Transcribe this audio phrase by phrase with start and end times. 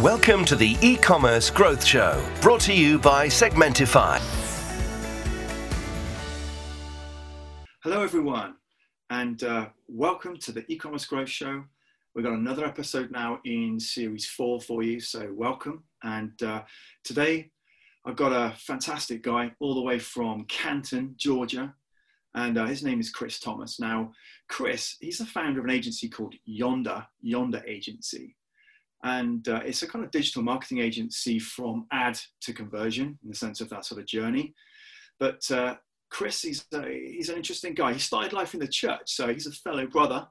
[0.00, 4.18] Welcome to the e-commerce growth show, brought to you by Segmentify.
[7.84, 8.54] Hello, everyone,
[9.10, 11.64] and uh, welcome to the e-commerce growth show.
[12.14, 15.84] We've got another episode now in series four for you, so welcome.
[16.02, 16.62] And uh,
[17.04, 17.50] today
[18.06, 21.74] I've got a fantastic guy all the way from Canton, Georgia,
[22.34, 23.78] and uh, his name is Chris Thomas.
[23.78, 24.12] Now,
[24.48, 28.36] Chris, he's the founder of an agency called Yonder, Yonder Agency.
[29.04, 33.34] And uh, it's a kind of digital marketing agency from ad to conversion in the
[33.34, 34.54] sense of that sort of journey.
[35.18, 35.76] But uh,
[36.10, 37.94] Chris, he's, uh, he's an interesting guy.
[37.94, 40.26] He started life in the church, so he's a fellow brother.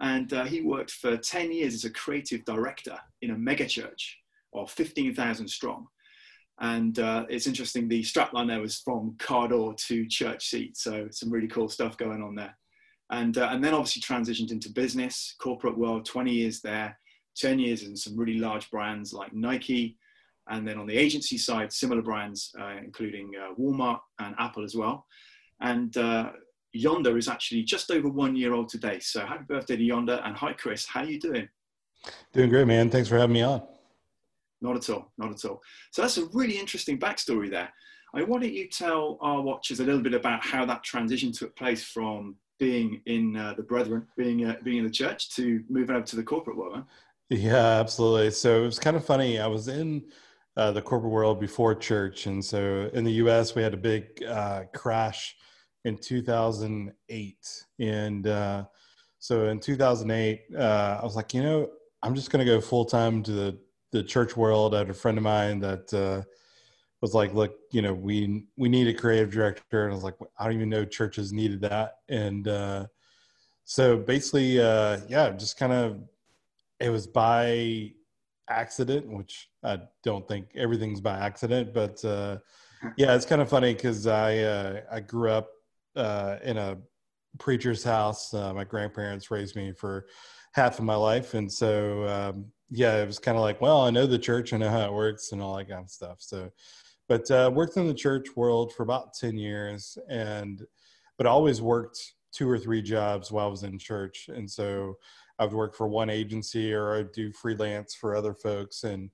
[0.00, 4.18] And uh, he worked for 10 years as a creative director in a mega church
[4.54, 5.86] of 15,000 strong.
[6.60, 10.76] And uh, it's interesting, the strapline there was from car door to church seat.
[10.76, 12.56] So some really cool stuff going on there.
[13.10, 16.96] And, uh, and then obviously transitioned into business, corporate world, 20 years there,
[17.36, 19.96] 10 years in some really large brands like Nike.
[20.48, 24.74] And then on the agency side, similar brands, uh, including uh, Walmart and Apple as
[24.74, 25.06] well.
[25.60, 26.32] And uh,
[26.72, 28.98] Yonder is actually just over one year old today.
[29.00, 30.20] So happy birthday to Yonder.
[30.24, 30.84] And hi, Chris.
[30.86, 31.48] How are you doing?
[32.32, 32.90] Doing great, man.
[32.90, 33.62] Thanks for having me on.
[34.60, 35.12] Not at all.
[35.16, 35.62] Not at all.
[35.92, 37.70] So that's a really interesting backstory there.
[38.14, 41.56] I why don't you tell our watchers a little bit about how that transition took
[41.56, 45.96] place from being in uh, the Brethren, being uh, being in the church, to moving
[45.96, 46.84] over to the corporate world.
[47.30, 48.30] Yeah, absolutely.
[48.30, 49.38] So it was kind of funny.
[49.40, 50.04] I was in
[50.56, 53.54] uh, the corporate world before church, and so in the U.S.
[53.54, 55.34] we had a big uh, crash
[55.84, 58.64] in 2008, and uh,
[59.18, 61.68] so in 2008 uh, I was like, you know,
[62.02, 63.58] I'm just going to go full time to the
[63.92, 64.74] the church world.
[64.74, 66.22] I had a friend of mine that uh,
[67.00, 70.16] was like, "Look, you know, we we need a creative director," and I was like,
[70.38, 72.86] "I don't even know churches needed that." And uh,
[73.64, 75.98] so basically, yeah, just kind of
[76.80, 77.92] it was by
[78.48, 82.38] accident, which I don't think everything's by accident, but uh,
[82.96, 85.48] yeah, it's kind of funny because I uh, I grew up
[85.96, 86.78] uh, in a
[87.38, 88.32] preacher's house.
[88.34, 90.06] Uh, my grandparents raised me for
[90.52, 93.90] half of my life, and so um, yeah, it was kind of like, well, I
[93.90, 96.16] know the church, I know how it works, and all that kind of stuff.
[96.20, 96.50] So,
[97.08, 100.62] but uh, worked in the church world for about ten years, and
[101.16, 101.98] but always worked
[102.32, 104.98] two or three jobs while I was in church, and so
[105.38, 109.10] I would work for one agency or I'd do freelance for other folks, and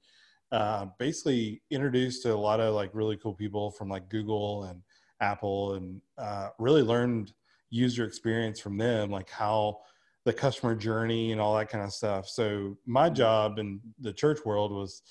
[0.52, 4.82] uh, basically introduced to a lot of like really cool people from like Google and
[5.20, 7.32] Apple, and uh, really learned
[7.70, 9.78] user experience from them, like how
[10.24, 12.28] the customer journey and all that kind of stuff.
[12.28, 13.14] So my mm-hmm.
[13.14, 15.02] job in the church world was,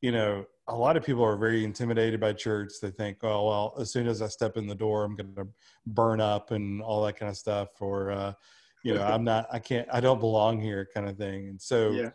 [0.00, 2.74] you know, a lot of people are very intimidated by church.
[2.80, 5.48] They think, oh well, as soon as I step in the door, I'm going to
[5.86, 8.32] burn up and all that kind of stuff, or uh,
[8.82, 11.48] you know, I'm not, I can't, I don't belong here, kind of thing.
[11.48, 12.10] And so, yeah.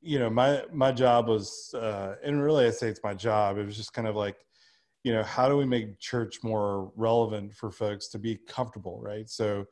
[0.00, 3.58] you know, my my job was, uh, and really, I say it's my job.
[3.58, 4.36] It was just kind of like,
[5.04, 9.28] you know, how do we make church more relevant for folks to be comfortable, right?
[9.28, 9.66] So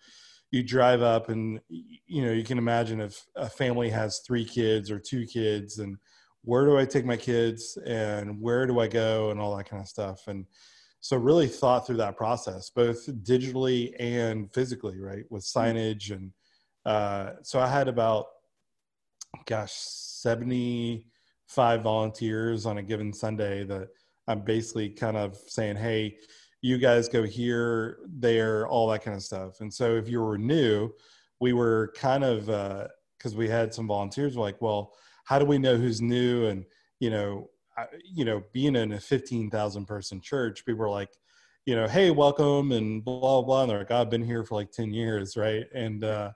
[0.54, 4.88] you drive up and you know you can imagine if a family has three kids
[4.88, 5.96] or two kids and
[6.42, 9.82] where do i take my kids and where do i go and all that kind
[9.82, 10.46] of stuff and
[11.04, 15.76] so really thought through that process both digitally and physically right with mm-hmm.
[15.76, 16.32] signage and
[16.87, 18.26] uh, so i had about
[19.47, 23.88] gosh 75 volunteers on a given sunday that
[24.28, 26.16] i'm basically kind of saying hey
[26.64, 29.60] you guys go here, there, all that kind of stuff.
[29.60, 30.91] And so if you were new,
[31.38, 34.94] we were kind of because uh, we had some volunteers like, well,
[35.26, 36.47] how do we know who's new?
[36.47, 36.64] And
[37.00, 41.10] you know, I, you know, being in a fifteen thousand person church, people were like,
[41.66, 43.42] you know, hey, welcome, and blah blah.
[43.42, 43.62] blah.
[43.62, 45.64] And they're like, I've been here for like ten years, right?
[45.74, 46.32] And uh,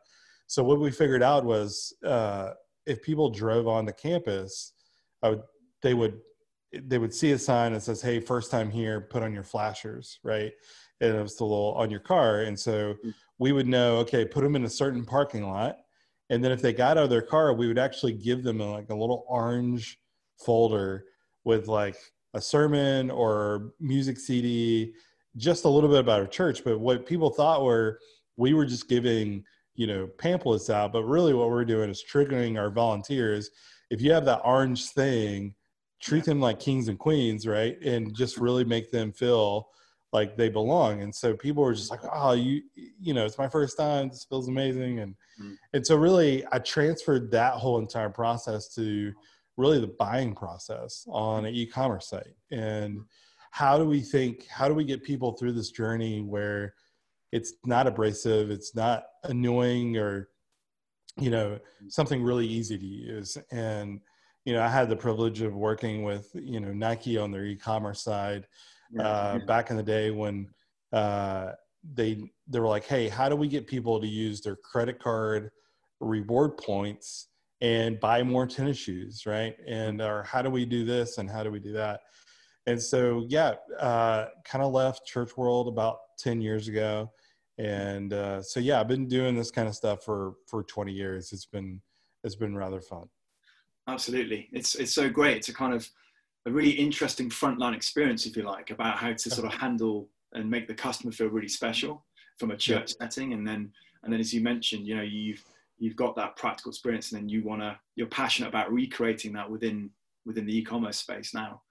[0.47, 2.51] so what we figured out was uh,
[2.87, 4.73] if people drove on the campus,
[5.23, 5.43] I would,
[5.83, 6.19] they would
[6.83, 10.19] they would see a sign that says, "Hey, first time here, put on your flashers,"
[10.23, 10.53] right?
[11.01, 13.15] And it was the little on your car, and so mm.
[13.39, 15.77] we would know, okay, put them in a certain parking lot,
[16.31, 18.73] and then if they got out of their car, we would actually give them a,
[18.73, 19.99] like a little orange
[20.45, 21.05] folder
[21.49, 21.97] with like
[22.35, 24.93] a sermon or music CD,
[25.37, 26.63] just a little bit about our church.
[26.63, 27.99] But what people thought were
[28.37, 29.43] we were just giving
[29.75, 33.51] you know pamphlets out, but really what we're doing is triggering our volunteers.
[33.91, 35.55] If you have that orange thing
[36.01, 37.81] treat them like kings and queens, right?
[37.83, 39.69] And just really make them feel
[40.13, 41.03] like they belong.
[41.03, 42.63] And so people were just like, oh, you,
[43.01, 44.09] you know, it's my first time.
[44.09, 45.01] This feels amazing.
[45.01, 45.55] And, mm-hmm.
[45.73, 49.13] and so really I transferred that whole entire process to
[49.59, 52.37] really the buying process on an e-commerce site.
[52.53, 53.01] And
[53.51, 56.75] how do we think, how do we get people through this journey where
[57.33, 60.29] it's not abrasive, it's not annoying or,
[61.19, 61.59] you know,
[61.89, 63.37] something really easy to use.
[63.51, 64.01] And,
[64.45, 68.01] you know, I had the privilege of working with, you know, Nike on their e-commerce
[68.01, 68.47] side
[68.93, 69.45] yeah, uh, yeah.
[69.45, 70.49] back in the day when
[70.93, 71.53] uh,
[71.95, 75.51] they they were like, hey, how do we get people to use their credit card
[76.01, 77.27] reward points
[77.61, 79.57] and buy more tennis shoes, right?
[79.67, 82.01] And or how do we do this and how do we do that?
[82.67, 87.11] And so, yeah, uh, kind of left church world about ten years ago,
[87.57, 91.33] and uh, so yeah, I've been doing this kind of stuff for for twenty years.
[91.33, 91.81] It's been
[92.25, 93.09] it's been rather fun.
[93.89, 95.39] Absolutely, it's it's so great.
[95.39, 95.89] It's a kind of
[96.47, 100.49] a really interesting frontline experience, if you like, about how to sort of handle and
[100.49, 102.05] make the customer feel really special
[102.39, 103.07] from a church yeah.
[103.07, 103.73] setting, and then
[104.03, 105.43] and then as you mentioned, you know, you've
[105.79, 109.51] you've got that practical experience, and then you want to you're passionate about recreating that
[109.51, 109.91] within
[110.27, 111.63] within the e-commerce space now.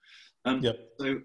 [0.45, 0.79] Um, yep.
[0.99, 1.19] So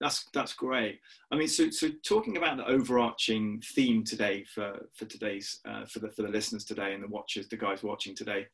[0.00, 1.00] that's that's great.
[1.30, 5.98] I mean, so so talking about the overarching theme today for for today's uh, for
[5.98, 8.46] the for the listeners today and the watchers, the guys watching today,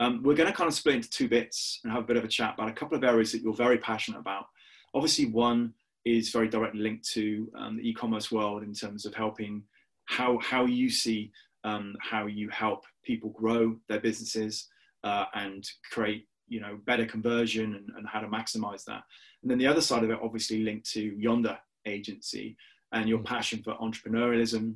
[0.00, 2.24] um, we're going to kind of split into two bits and have a bit of
[2.24, 4.46] a chat about a couple of areas that you're very passionate about.
[4.94, 5.74] Obviously, one
[6.06, 9.62] is very directly linked to um, the e-commerce world in terms of helping
[10.06, 11.30] how how you see
[11.66, 14.68] um, how you help people grow their businesses
[15.04, 19.02] uh, and create you know better conversion and, and how to maximize that
[19.42, 22.56] and then the other side of it obviously linked to yonder agency
[22.92, 23.24] and your mm.
[23.24, 24.74] passion for entrepreneurialism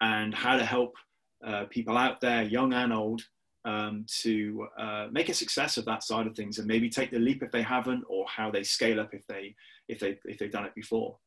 [0.00, 0.94] and how to help
[1.46, 3.22] uh, people out there young and old
[3.66, 7.18] um, to uh, make a success of that side of things and maybe take the
[7.18, 9.54] leap if they haven't or how they scale up if they
[9.88, 11.18] if they if they've done it before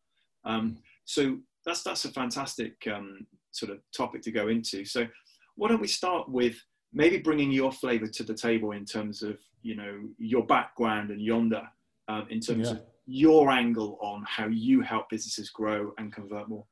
[0.44, 0.78] um, mm.
[1.06, 4.84] so that's that's a fantastic um, sort of topic to go into.
[4.86, 5.08] So
[5.56, 6.56] why don't we start with
[6.94, 11.22] maybe bringing your flavor to the table in terms of you know your background and
[11.22, 11.64] yonder
[12.08, 12.74] um, in terms yeah.
[12.74, 16.66] of your angle on how you help businesses grow and convert more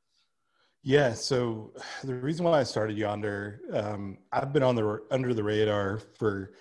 [0.82, 1.72] yeah so
[2.04, 6.52] the reason why i started yonder um, i've been on the under the radar for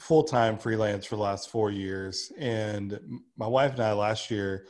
[0.00, 3.00] full-time freelance for the last four years and
[3.36, 4.66] my wife and i last year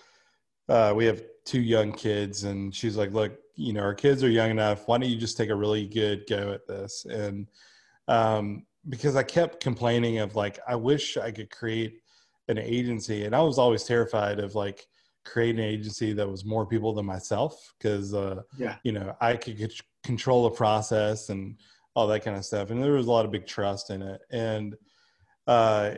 [0.69, 4.31] uh, we have two young kids and she's like look you know our kids are
[4.31, 7.05] young enough why don't you just take a really good go at this?
[7.11, 7.47] And
[8.07, 12.01] um, because i kept complaining of like i wish i could create
[12.49, 14.87] an agency and i was always terrified of like
[15.25, 18.77] creating an agency that was more people than myself because uh, yeah.
[18.85, 19.73] you know i could
[20.03, 21.57] control the process and
[21.95, 24.21] all that kind of stuff and there was a lot of big trust in it.
[24.31, 24.77] And
[25.47, 25.95] uh,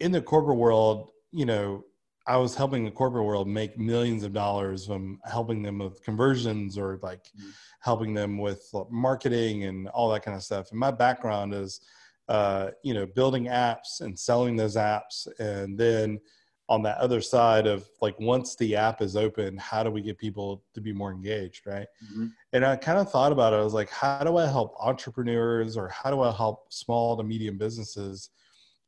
[0.00, 1.84] in the corporate world you know
[2.28, 6.76] I was helping the corporate world make millions of dollars from helping them with conversions
[6.76, 7.48] or like mm-hmm.
[7.80, 10.70] helping them with marketing and all that kind of stuff.
[10.70, 11.80] And my background is,
[12.28, 15.26] uh, you know, building apps and selling those apps.
[15.38, 16.20] And then
[16.68, 20.18] on that other side of like, once the app is open, how do we get
[20.18, 21.66] people to be more engaged?
[21.66, 21.86] Right.
[22.12, 22.26] Mm-hmm.
[22.52, 23.56] And I kind of thought about it.
[23.56, 27.22] I was like, how do I help entrepreneurs or how do I help small to
[27.22, 28.28] medium businesses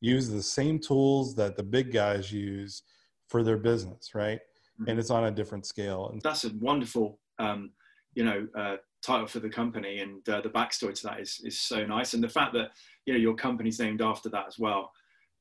[0.02, 2.82] use the same tools that the big guys use?
[3.31, 4.41] For their business, right?
[4.81, 4.91] Mm-hmm.
[4.91, 6.11] And it's on a different scale.
[6.12, 7.71] And that's a wonderful, um,
[8.15, 11.61] you know, uh, title for the company, and uh, the backstory to that is is
[11.61, 12.12] so nice.
[12.12, 12.73] And the fact that
[13.06, 14.91] you know your company's named after that as well.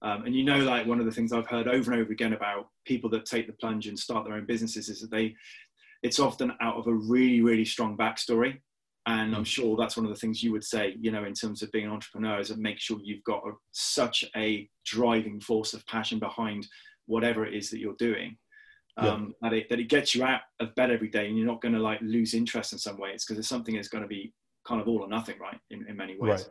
[0.01, 2.33] Um, and you know, like one of the things I've heard over and over again
[2.33, 5.35] about people that take the plunge and start their own businesses is that they,
[6.03, 8.59] it's often out of a really, really strong backstory.
[9.05, 9.47] And I'm mm.
[9.47, 11.85] sure that's one of the things you would say, you know, in terms of being
[11.85, 16.19] an entrepreneur, is that make sure you've got a, such a driving force of passion
[16.19, 16.65] behind
[17.09, 18.37] whatever it is that you're doing.
[18.97, 19.49] Um, yeah.
[19.49, 21.73] that, it, that it gets you out of bed every day and you're not going
[21.73, 23.11] to like lose interest in some way.
[23.11, 24.33] It's because it's something that's going to be
[24.67, 25.57] kind of all or nothing, right?
[25.69, 26.49] In, in many ways.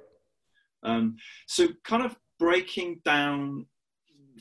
[0.82, 0.90] Right.
[0.90, 1.16] Um,
[1.46, 3.66] so kind of breaking down,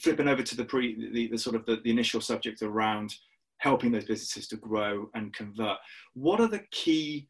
[0.01, 3.13] flipping over to the pre, the, the sort of the, the initial subject around
[3.57, 5.77] helping those businesses to grow and convert.
[6.13, 7.27] What are the key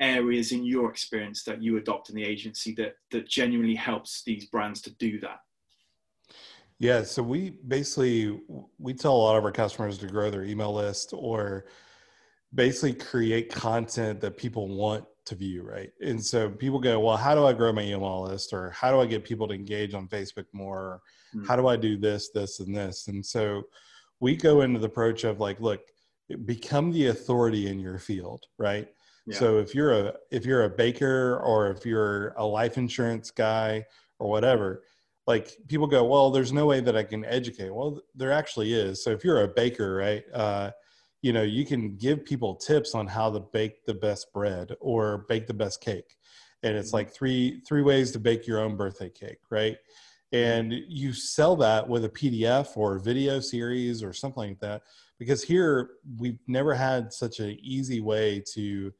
[0.00, 4.46] areas in your experience that you adopt in the agency that that genuinely helps these
[4.46, 5.38] brands to do that?
[6.82, 8.40] Yeah, so we basically
[8.80, 11.66] we tell a lot of our customers to grow their email list or
[12.52, 15.92] basically create content that people want to view, right?
[16.00, 19.00] And so people go, well, how do I grow my email list or how do
[19.00, 21.00] I get people to engage on Facebook more?
[21.32, 21.46] Mm-hmm.
[21.46, 23.06] How do I do this, this and this?
[23.06, 23.62] And so
[24.18, 25.82] we go into the approach of like, look,
[26.46, 28.88] become the authority in your field, right?
[29.26, 29.38] Yeah.
[29.38, 33.86] So if you're a if you're a baker or if you're a life insurance guy
[34.18, 34.82] or whatever,
[35.26, 37.72] like people go, well, there's no way that I can educate.
[37.72, 39.04] Well, there actually is.
[39.04, 40.70] So if you're a baker, right, uh,
[41.22, 45.24] you know, you can give people tips on how to bake the best bread or
[45.28, 46.16] bake the best cake.
[46.64, 49.76] And it's like three three ways to bake your own birthday cake, right?
[50.32, 54.82] And you sell that with a PDF or a video series or something like that.
[55.18, 58.92] Because here we've never had such an easy way to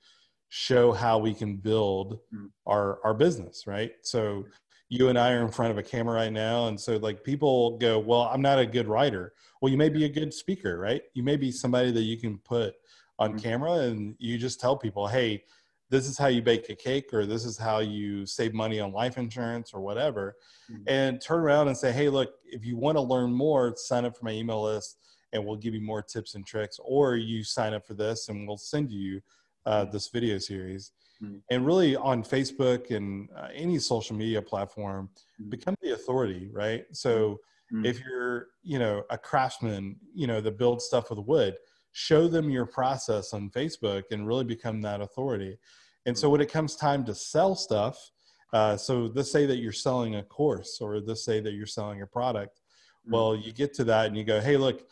[0.51, 2.49] show how we can build mm.
[2.67, 3.93] our our business, right?
[4.03, 4.45] So
[4.93, 6.67] you and I are in front of a camera right now.
[6.67, 9.33] And so like people go, well, I'm not a good writer.
[9.63, 11.01] Well, you may be a good speaker, right?
[11.15, 12.75] You may be somebody that you can put
[13.19, 13.39] on mm-hmm.
[13.39, 15.45] camera and you just tell people, hey,
[15.89, 18.93] this is how you bake a cake or this is how you save money on
[18.93, 20.37] life insurance or whatever
[20.71, 20.83] mm-hmm.
[20.87, 24.17] and turn around and say hey look if you want to learn more sign up
[24.17, 24.97] for my email list
[25.35, 28.49] and we'll give you more tips and tricks or you sign up for this and
[28.49, 29.21] we'll send you
[29.67, 29.93] uh, mm-hmm.
[29.93, 30.93] this video series
[31.23, 31.37] mm-hmm.
[31.51, 35.09] and really on facebook and uh, any social media platform
[35.41, 35.51] mm-hmm.
[35.51, 37.39] become the authority right so
[37.73, 37.85] mm-hmm.
[37.85, 41.57] if you're you know a craftsman you know that builds stuff with wood
[41.93, 45.59] show them your process on facebook and really become that authority
[46.07, 48.11] and so when it comes time to sell stuff,
[48.53, 52.03] uh, so let's say that you're selling a course or let's say that you're selling
[52.03, 52.61] a product.
[52.61, 53.15] Mm-hmm.
[53.15, 54.83] Well, you get to that and you go, hey, look,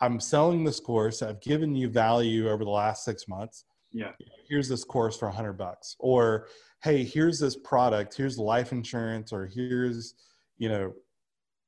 [0.00, 1.22] I'm selling this course.
[1.22, 3.64] I've given you value over the last six months.
[3.96, 4.12] Yeah.
[4.48, 5.96] Here's this course for a hundred bucks.
[5.98, 6.48] Or,
[6.82, 8.16] hey, here's this product.
[8.16, 10.14] Here's life insurance, or here's,
[10.58, 10.92] you know,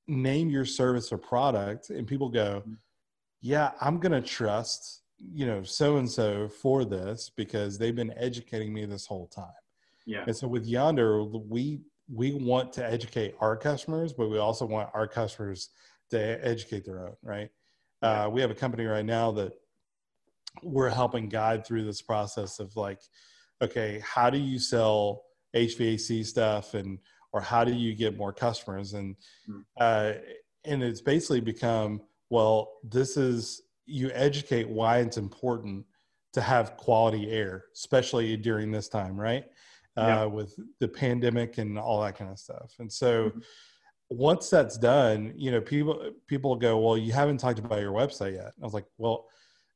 [0.07, 1.91] name your service or product.
[1.91, 2.75] And people go, mm-hmm.
[3.41, 8.15] yeah, I'm going to trust you know so and so for this because they've been
[8.17, 9.47] educating me this whole time
[10.07, 11.81] yeah and so with yonder we
[12.13, 15.71] we want to educate our customers but we also want our customers
[16.11, 17.51] to educate their own right
[18.01, 19.53] uh, we have a company right now that
[20.63, 23.01] we're helping guide through this process of like
[23.63, 25.25] okay how do you sell
[25.55, 26.99] hvac stuff and
[27.33, 29.17] or how do you get more customers and
[29.49, 29.63] mm.
[29.81, 30.19] uh,
[30.65, 32.01] and it's basically become
[32.31, 35.85] well this is you educate why it's important
[36.35, 39.45] to have quality air, especially during this time, right?
[39.97, 40.23] Yeah.
[40.23, 42.75] Uh, with the pandemic and all that kind of stuff.
[42.79, 43.39] And so mm-hmm.
[44.11, 48.35] once that's done, you know, people people go, well, you haven't talked about your website
[48.35, 48.53] yet.
[48.61, 49.27] I was like, well,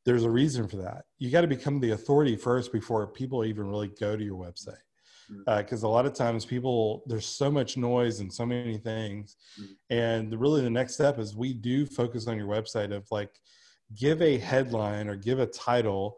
[0.05, 1.05] there's a reason for that.
[1.19, 4.77] You got to become the authority first before people even really go to your website.
[5.47, 5.87] Because mm-hmm.
[5.87, 9.37] uh, a lot of times people, there's so much noise and so many things.
[9.61, 9.73] Mm-hmm.
[9.91, 13.31] And really the next step is we do focus on your website of like,
[13.95, 16.17] give a headline or give a title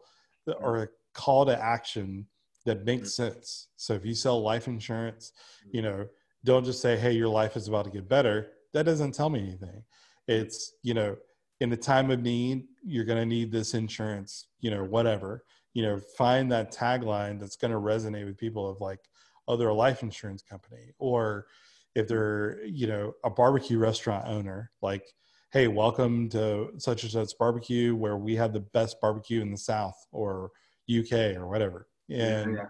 [0.59, 2.25] or a call to action
[2.65, 3.33] that makes mm-hmm.
[3.33, 3.67] sense.
[3.75, 5.33] So if you sell life insurance,
[5.71, 6.07] you know,
[6.45, 8.51] don't just say, hey, your life is about to get better.
[8.73, 9.83] That doesn't tell me anything.
[10.27, 11.17] It's, you know,
[11.61, 15.43] in the time of need, you're going to need this insurance, you know, whatever.
[15.73, 18.99] You know, find that tagline that's going to resonate with people of like,
[19.47, 20.93] oh, they're a life insurance company.
[20.99, 21.47] Or
[21.95, 25.05] if they're, you know, a barbecue restaurant owner, like,
[25.51, 29.57] hey, welcome to such and such barbecue where we have the best barbecue in the
[29.57, 30.51] South or
[30.89, 31.87] UK or whatever.
[32.09, 32.65] And yeah.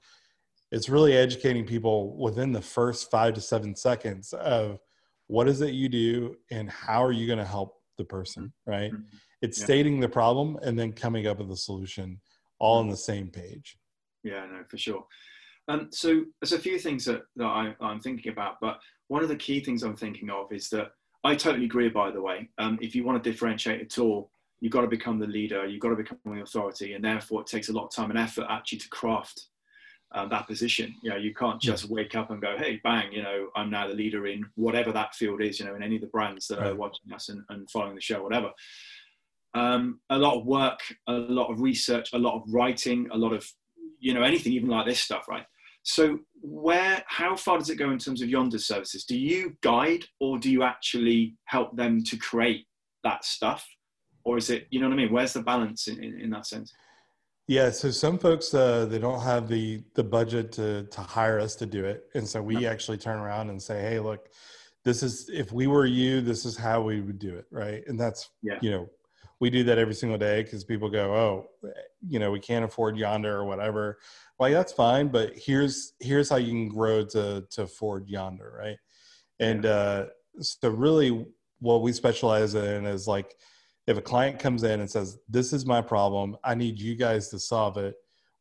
[0.71, 4.79] it's really educating people within the first five to seven seconds of
[5.27, 8.91] what is it you do and how are you going to help the person, right?
[8.91, 9.03] Mm-hmm.
[9.41, 9.65] It's yeah.
[9.65, 12.19] stating the problem and then coming up with a solution
[12.59, 13.77] all on the same page.
[14.23, 15.05] Yeah, no, for sure.
[15.67, 19.29] Um, so there's a few things that, that I, I'm thinking about, but one of
[19.29, 20.91] the key things I'm thinking of is that
[21.23, 22.49] I totally agree, by the way.
[22.57, 24.29] Um, if you want to differentiate at all,
[24.61, 27.47] you've got to become the leader, you've got to become the authority, and therefore it
[27.47, 29.47] takes a lot of time and effort actually to craft
[30.13, 30.95] um, that position.
[31.01, 33.87] You know, you can't just wake up and go, hey, bang, you know, I'm now
[33.87, 36.59] the leader in whatever that field is, you know, in any of the brands that
[36.59, 36.71] right.
[36.71, 38.51] are watching us and, and, following the show, whatever.
[39.53, 43.33] Um, a lot of work, a lot of research, a lot of writing, a lot
[43.33, 43.49] of,
[43.99, 45.45] you know, anything, even like this stuff, right?
[45.83, 49.05] So where, how far does it go in terms of Yonder services?
[49.05, 52.65] Do you guide or do you actually help them to create
[53.03, 53.65] that stuff?
[54.23, 55.11] Or is it, you know what I mean?
[55.11, 56.73] Where's the balance in, in, in that sense?
[57.47, 61.55] Yeah, so some folks uh, they don't have the the budget to to hire us
[61.57, 62.69] to do it, and so we no.
[62.69, 64.29] actually turn around and say, "Hey, look,
[64.83, 67.99] this is if we were you, this is how we would do it, right?" And
[67.99, 68.57] that's yeah.
[68.61, 68.89] you know,
[69.39, 71.71] we do that every single day because people go, "Oh,
[72.07, 73.99] you know, we can't afford Yonder or whatever."
[74.39, 78.77] like that's fine but here's here's how you can grow to to afford yonder right
[79.39, 80.05] and uh
[80.39, 81.25] so really
[81.59, 83.35] what we specialize in is like
[83.87, 86.37] if a client comes in and says this is my problem.
[86.43, 87.95] I need you guys to solve it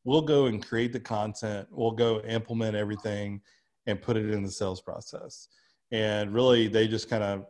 [0.05, 1.67] we'll go and create the content.
[1.71, 3.41] We'll go implement everything
[3.87, 5.49] and put it in the sales process.
[5.91, 7.47] And really they just kind of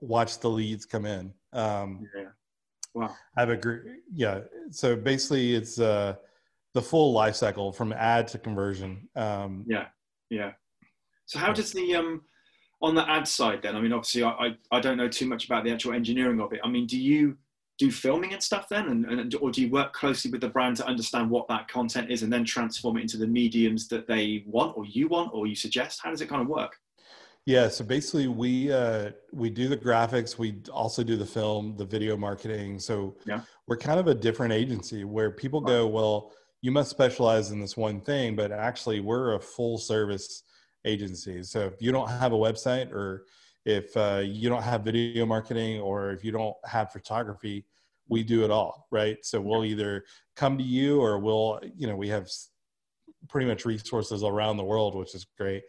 [0.00, 1.32] watch the leads come in.
[1.52, 2.24] Um yeah.
[2.94, 3.14] Wow.
[3.36, 4.40] I have a group yeah.
[4.70, 6.14] So basically it's uh
[6.72, 9.08] the full life cycle from ad to conversion.
[9.16, 9.86] Um, yeah,
[10.30, 10.52] yeah.
[11.26, 12.22] So how does the um,
[12.82, 13.76] on the ad side then?
[13.76, 16.52] I mean, obviously, I, I, I don't know too much about the actual engineering of
[16.52, 16.60] it.
[16.64, 17.36] I mean, do you
[17.78, 20.76] do filming and stuff then, and, and or do you work closely with the brand
[20.76, 24.44] to understand what that content is and then transform it into the mediums that they
[24.46, 26.00] want or you want or you suggest?
[26.02, 26.76] How does it kind of work?
[27.46, 31.86] Yeah, so basically we uh, we do the graphics, we also do the film, the
[31.86, 32.78] video marketing.
[32.78, 33.40] So yeah.
[33.66, 37.78] we're kind of a different agency where people go, well, you must specialize in this
[37.78, 40.42] one thing, but actually we're a full service
[40.84, 41.50] agencies.
[41.50, 43.24] So if you don't have a website or
[43.64, 47.66] if uh, you don't have video marketing or if you don't have photography,
[48.08, 49.18] we do it all, right?
[49.22, 50.04] So we'll either
[50.36, 52.28] come to you or we'll, you know, we have
[53.28, 55.62] pretty much resources around the world, which is great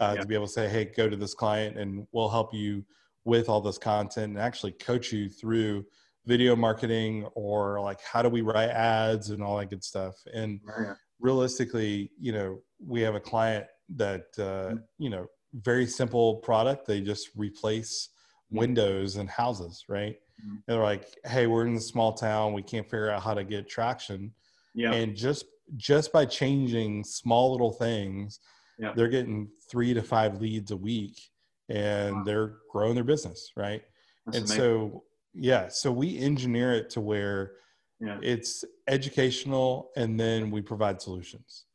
[0.00, 0.20] uh, yeah.
[0.20, 2.84] to be able to say, hey, go to this client and we'll help you
[3.24, 5.84] with all this content and actually coach you through
[6.26, 10.14] video marketing or like how do we write ads and all that good stuff.
[10.32, 10.94] And yeah.
[11.20, 13.66] realistically, you know, we have a client
[13.96, 14.76] that, uh, mm-hmm.
[14.98, 16.86] you know, very simple product.
[16.86, 18.10] They just replace
[18.46, 18.58] mm-hmm.
[18.58, 20.16] windows and houses, right?
[20.44, 20.56] Mm-hmm.
[20.66, 22.52] They're like, hey, we're in a small town.
[22.52, 24.32] We can't figure out how to get traction.
[24.74, 24.92] Yeah.
[24.92, 28.40] And just just by changing small little things,
[28.78, 28.92] yeah.
[28.94, 31.20] they're getting three to five leads a week
[31.68, 32.22] and wow.
[32.24, 33.82] they're growing their business, right?
[34.26, 34.56] That's and amazing.
[34.56, 35.04] so
[35.34, 37.52] yeah, so we engineer it to where
[38.00, 38.18] yeah.
[38.22, 41.66] it's educational and then we provide solutions.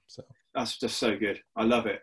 [0.55, 1.39] That's just so good.
[1.55, 2.01] I love it.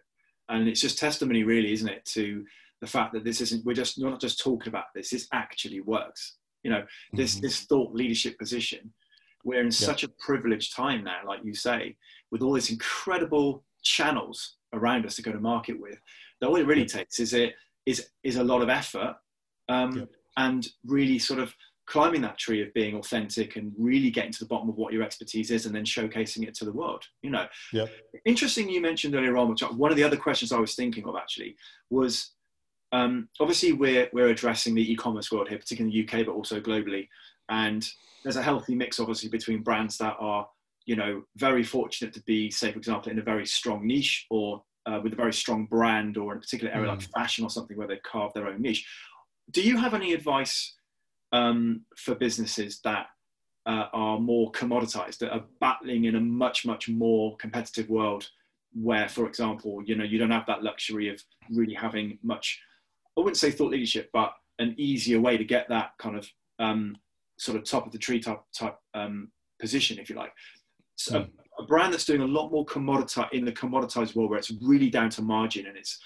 [0.49, 2.45] And it's just testimony really, isn't it, to
[2.81, 5.81] the fact that this isn't we're just we're not just talking about this, this actually
[5.81, 6.37] works.
[6.63, 7.43] You know, this mm-hmm.
[7.43, 8.93] this thought leadership position.
[9.45, 9.71] We're in yeah.
[9.71, 11.97] such a privileged time now, like you say,
[12.31, 15.99] with all these incredible channels around us to go to market with.
[16.41, 17.55] That all it really takes is it
[17.87, 19.17] is is a lot of effort
[19.69, 20.09] um, yep.
[20.37, 21.55] and really sort of
[21.91, 25.03] climbing that tree of being authentic and really getting to the bottom of what your
[25.03, 27.91] expertise is and then showcasing it to the world you know yep.
[28.25, 31.17] interesting you mentioned earlier on which one of the other questions i was thinking of
[31.17, 31.57] actually
[31.91, 32.33] was
[32.93, 36.61] um, obviously we're we're addressing the e-commerce world here particularly in the uk but also
[36.61, 37.09] globally
[37.49, 37.89] and
[38.23, 40.49] there's a healthy mix obviously between brands that are
[40.87, 44.63] you know very fortunate to be say for example in a very strong niche or
[44.87, 46.97] uh, with a very strong brand or in a particular area mm.
[46.97, 48.89] like fashion or something where they carve their own niche.
[49.51, 50.75] Do you have any advice
[51.33, 53.07] um, for businesses that
[53.67, 58.29] uh, are more commoditized, that are battling in a much, much more competitive world
[58.73, 62.61] where, for example, you know, you don't have that luxury of really having much,
[63.17, 66.97] I wouldn't say thought leadership, but an easier way to get that kind of um,
[67.39, 70.33] sort of top of the tree type, type um, position, if you like.
[70.97, 74.39] So, mm a brand that's doing a lot more commoditized in the commoditized world where
[74.39, 76.01] it's really down to margin and it's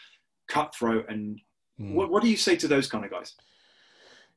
[0.49, 1.41] cutthroat and
[1.81, 1.95] mm.
[1.95, 3.35] what, what do you say to those kind of guys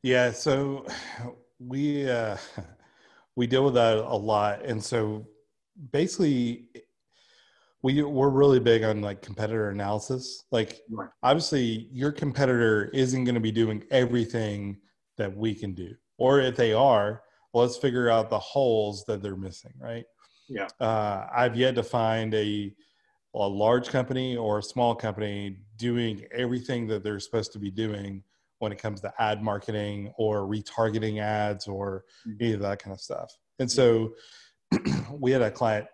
[0.03, 0.85] yeah so
[1.59, 2.37] we uh
[3.35, 5.25] we deal with that a lot and so
[5.91, 6.67] basically
[7.83, 11.09] we we're really big on like competitor analysis like right.
[11.23, 14.77] obviously your competitor isn't going to be doing everything
[15.17, 17.21] that we can do or if they are
[17.53, 20.05] let's figure out the holes that they're missing right
[20.49, 20.67] yeah.
[20.79, 22.73] Uh, I've yet to find a
[23.35, 28.23] a large company or a small company doing everything that they're supposed to be doing
[28.59, 32.37] when it comes to ad marketing or retargeting ads or mm-hmm.
[32.41, 33.31] any of that kind of stuff.
[33.59, 34.13] And so
[35.11, 35.87] we had a client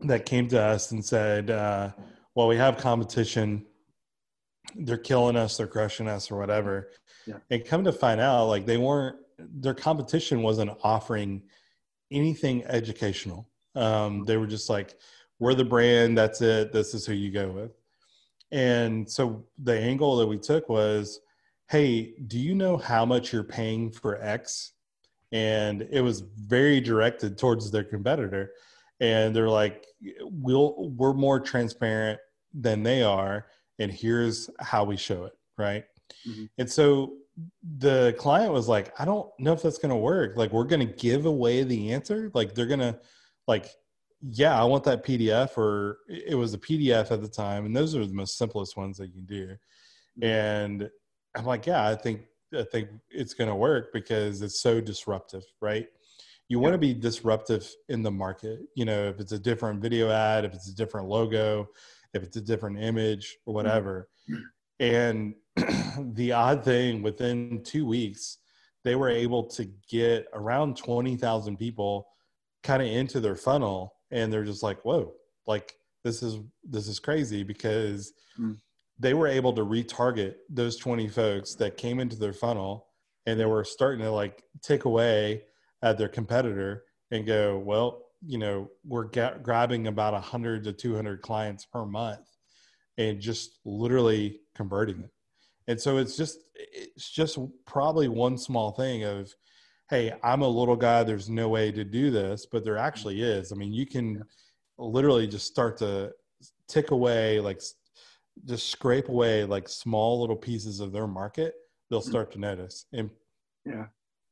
[0.00, 1.90] that came to us and said, uh,
[2.34, 3.64] well, we have competition.
[4.74, 6.90] They're killing us, they're crushing us, or whatever.
[7.26, 7.38] Yeah.
[7.50, 11.42] And come to find out, like they weren't, their competition wasn't offering
[12.10, 13.48] anything educational.
[13.74, 14.94] Um, they were just like,
[15.38, 17.72] we're the brand, that's it, this is who you go with.
[18.52, 21.20] And so the angle that we took was,
[21.68, 24.72] hey, do you know how much you're paying for X?
[25.32, 28.52] And it was very directed towards their competitor.
[29.00, 29.86] And they're like,
[30.20, 32.20] we'll, we're more transparent
[32.54, 33.46] than they are.
[33.78, 35.32] And here's how we show it.
[35.58, 35.84] Right.
[36.26, 36.44] Mm-hmm.
[36.58, 37.14] And so
[37.78, 40.36] the client was like, I don't know if that's going to work.
[40.36, 42.30] Like, we're going to give away the answer.
[42.32, 42.98] Like, they're going to,
[43.46, 43.70] like,
[44.30, 47.66] yeah, I want that PDF, or it was a PDF at the time.
[47.66, 49.46] And those are the most simplest ones that you can do.
[49.46, 50.24] Mm-hmm.
[50.24, 50.90] And
[51.36, 52.22] I'm like, yeah, I think,
[52.56, 55.86] I think it's going to work because it's so disruptive, right?
[56.48, 56.62] You yeah.
[56.62, 58.60] want to be disruptive in the market.
[58.74, 61.68] You know, if it's a different video ad, if it's a different logo,
[62.14, 63.56] if it's a different image or mm-hmm.
[63.56, 64.08] whatever.
[64.30, 64.42] Mm-hmm.
[64.78, 65.34] And
[66.16, 68.38] the odd thing within two weeks,
[68.84, 72.06] they were able to get around 20,000 people
[72.62, 73.94] kind of into their funnel.
[74.10, 75.12] And they're just like, whoa,
[75.46, 78.56] like this is, this is crazy because mm.
[78.98, 82.86] they were able to retarget those 20 folks that came into their funnel
[83.26, 85.42] and they were starting to like take away
[85.82, 91.22] at their competitor and go, well, you know, we're ga- grabbing about 100 to 200
[91.22, 92.26] clients per month
[92.98, 95.10] and just literally converting it
[95.68, 99.34] and so it's just it's just probably one small thing of
[99.90, 103.40] hey i'm a little guy there's no way to do this but there actually mm-hmm.
[103.40, 104.22] is i mean you can
[104.78, 106.12] literally just start to
[106.68, 107.60] tick away like
[108.44, 111.54] just scrape away like small little pieces of their market
[111.88, 112.08] they'll mm.
[112.08, 113.08] start to notice and
[113.64, 113.86] yeah,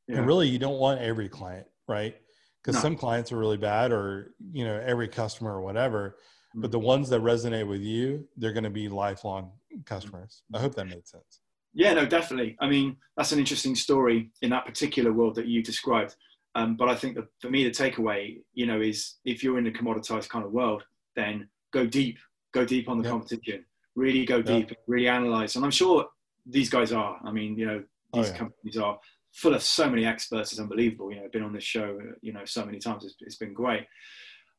[0.08, 0.18] yeah.
[0.18, 2.16] and really you don't want every client right
[2.62, 2.82] because no.
[2.82, 6.16] some clients are really bad or you know every customer or whatever
[6.54, 6.70] but mm-hmm.
[6.70, 9.50] the ones that resonate with you, they're going to be lifelong
[9.84, 10.42] customers.
[10.54, 11.40] I hope that made sense.
[11.74, 12.56] Yeah, no, definitely.
[12.60, 16.14] I mean, that's an interesting story in that particular world that you described.
[16.54, 19.66] Um, but I think that for me, the takeaway, you know, is if you're in
[19.66, 20.84] a commoditized kind of world,
[21.16, 22.18] then go deep,
[22.52, 23.64] go deep on the competition,
[23.96, 25.56] really go deep, really analyze.
[25.56, 26.06] And I'm sure
[26.46, 27.18] these guys are.
[27.24, 27.82] I mean, you know,
[28.12, 28.38] oh, these oh, yeah.
[28.38, 28.98] companies are
[29.32, 30.52] full of so many experts.
[30.52, 31.10] It's unbelievable.
[31.10, 33.04] You know, I've been on this show, you know, so many times.
[33.04, 33.86] It's, it's been great.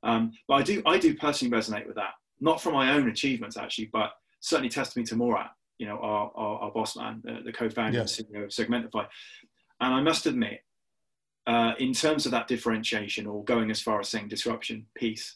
[0.03, 2.11] Um, but I do, I do personally resonate with that.
[2.41, 6.59] Not from my own achievements actually, but certainly testimony to Murat, you know, our, our,
[6.59, 9.07] our boss man, the, the co-founder and CEO of Segmentify.
[9.81, 10.61] And I must admit,
[11.47, 15.35] uh, in terms of that differentiation or going as far as saying disruption piece,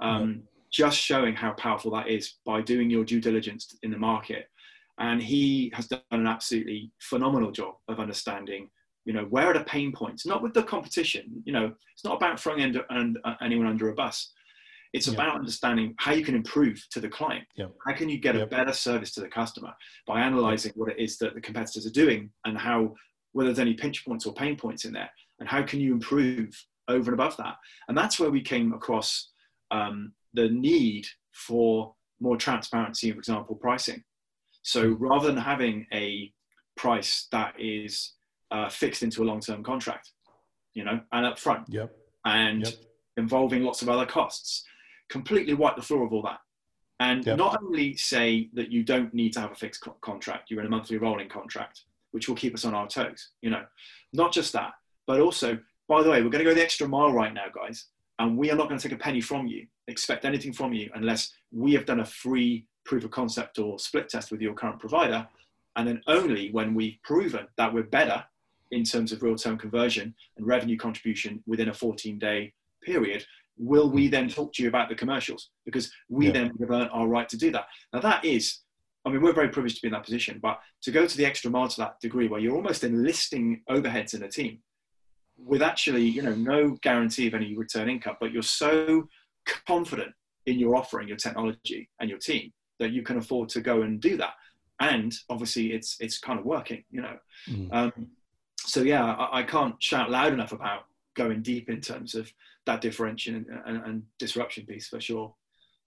[0.00, 4.46] um, just showing how powerful that is by doing your due diligence in the market.
[4.98, 8.68] And he has done an absolutely phenomenal job of understanding,
[9.04, 10.26] you know, where are the pain points?
[10.26, 13.88] Not with the competition, you know, it's not about throwing under, under, uh, anyone under
[13.88, 14.32] a bus.
[14.92, 15.14] It's yeah.
[15.14, 17.44] about understanding how you can improve to the client.
[17.56, 17.66] Yeah.
[17.86, 19.72] How can you get a better service to the customer
[20.06, 22.94] by analyzing what it is that the competitors are doing and how,
[23.32, 26.50] whether there's any pinch points or pain points in there, and how can you improve
[26.88, 27.56] over and above that?
[27.88, 29.30] And that's where we came across
[29.70, 34.02] um, the need for more transparency, for example, pricing.
[34.62, 35.04] So hmm.
[35.04, 36.32] rather than having a
[36.76, 38.14] price that is
[38.50, 40.12] uh, fixed into a long-term contract,
[40.74, 41.94] you know, and upfront, yep.
[42.24, 42.74] and yep.
[43.16, 44.64] involving lots of other costs,
[45.08, 46.40] completely wipe the floor of all that.
[47.00, 47.38] And yep.
[47.38, 50.66] not only say that you don't need to have a fixed co- contract, you're in
[50.66, 53.64] a monthly rolling contract, which will keep us on our toes, you know,
[54.12, 54.72] not just that,
[55.06, 57.86] but also, by the way, we're going to go the extra mile right now, guys,
[58.18, 60.90] and we are not going to take a penny from you, expect anything from you,
[60.94, 64.80] unless we have done a free proof of concept or split test with your current
[64.80, 65.26] provider.
[65.76, 68.24] And then only when we've proven that we're better
[68.70, 73.24] in terms of real term conversion and revenue contribution within a 14 day period
[73.58, 76.32] will we then talk to you about the commercials because we yeah.
[76.32, 77.66] then have earned our right to do that.
[77.92, 78.60] Now, that is,
[79.04, 81.26] I mean, we're very privileged to be in that position, but to go to the
[81.26, 84.58] extra mile to that degree where you're almost enlisting overheads in a team
[85.36, 89.08] with actually, you know, no guarantee of any return income, but you're so
[89.66, 90.12] confident
[90.46, 94.00] in your offering, your technology, and your team that you can afford to go and
[94.00, 94.34] do that.
[94.80, 97.16] And obviously, it's it's kind of working, you know.
[97.48, 97.68] Mm.
[97.72, 98.08] Um,
[98.58, 100.82] so yeah, I, I, can't shout loud enough about
[101.14, 102.30] going deep in terms of
[102.68, 105.34] that differentiation and, and, and disruption piece for sure.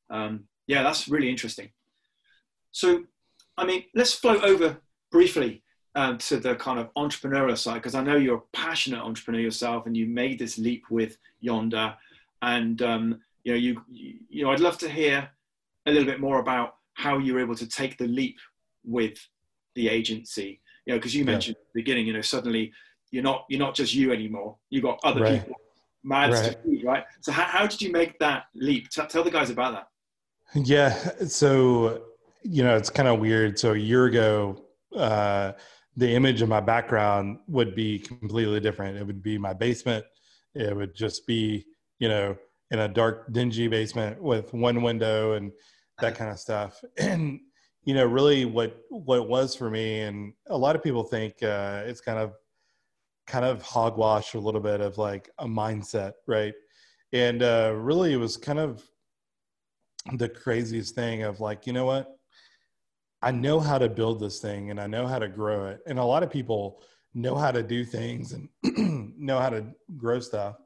[0.10, 1.70] Um, yeah, that's really interesting.
[2.72, 3.04] So,
[3.58, 4.78] I mean, let's float over
[5.12, 5.63] briefly
[5.96, 9.86] um, to the kind of entrepreneurial side because I know you're a passionate entrepreneur yourself
[9.86, 11.94] and you made this leap with Yonder,
[12.41, 15.30] and um, you know you you know I'd love to hear
[15.86, 18.38] a little bit more about how you were able to take the leap
[18.84, 19.17] with
[19.76, 20.62] the agency.
[20.86, 21.62] You know, because you mentioned yeah.
[21.62, 22.74] at the beginning, you know, suddenly
[23.12, 24.58] you're not you're not just you anymore.
[24.70, 25.39] You've got other right.
[25.41, 25.56] people
[26.04, 26.58] mouths right.
[26.64, 27.04] feed, right?
[27.22, 28.90] So how, how did you make that leap?
[28.90, 29.88] T- tell the guys about that.
[30.66, 30.94] Yeah,
[31.28, 32.04] so
[32.44, 33.58] you know it's kind of weird.
[33.58, 35.54] So a year ago, uh,
[35.98, 38.98] the image of my background would be completely different.
[38.98, 40.06] It would be my basement.
[40.56, 41.66] It would just be,
[42.00, 42.36] you know,
[42.72, 45.52] in a dark, dingy basement with one window and
[46.00, 46.84] that kind of stuff.
[46.98, 47.40] And,
[47.84, 51.42] you know, really what, what it was for me, and a lot of people think
[51.42, 52.34] uh, it's kind of,
[53.32, 56.54] kind of hogwash a little bit of like a mindset, right?
[57.13, 58.84] And uh, really it was kind of
[60.17, 62.17] the craziest thing of like, you know what?
[63.22, 65.80] I know how to build this thing and I know how to grow it.
[65.88, 68.50] And a lot of people know how to do things and
[69.17, 69.65] know how to
[69.96, 70.58] grow stuff,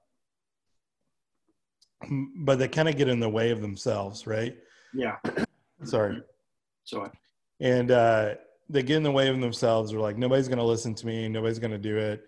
[2.39, 4.57] but they kind of get in the way of themselves, right?
[4.91, 5.17] Yeah.
[5.83, 6.19] Sorry.
[6.83, 7.11] Sorry.
[7.59, 8.35] And uh,
[8.69, 9.91] they get in the way of themselves.
[9.91, 11.29] They're like, nobody's going to listen to me.
[11.29, 12.25] Nobody's going to do it.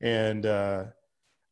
[0.00, 0.84] And uh,